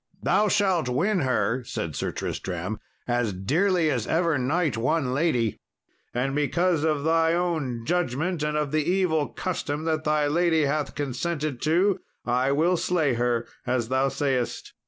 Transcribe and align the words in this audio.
"Thou 0.23 0.47
shalt 0.47 0.89
win 0.89 1.19
her," 1.19 1.63
said 1.63 1.95
Sir 1.95 2.11
Tristram, 2.11 2.79
"as 3.07 3.33
dearly 3.33 3.91
as 3.91 4.07
ever 4.07 4.39
knight 4.39 4.75
won 4.75 5.13
lady; 5.13 5.59
and 6.11 6.33
because 6.33 6.83
of 6.83 7.03
thy 7.03 7.33
own 7.33 7.85
judgment 7.85 8.41
and 8.41 8.57
of 8.57 8.71
the 8.71 8.83
evil 8.83 9.27
custom 9.29 9.83
that 9.83 10.03
thy 10.03 10.25
lady 10.25 10.65
hath 10.65 10.95
consented 10.95 11.61
to, 11.61 11.99
I 12.25 12.51
will 12.51 12.77
slay 12.77 13.13
her 13.13 13.47
as 13.67 13.89
thou 13.89 14.07
sayest." 14.09 14.73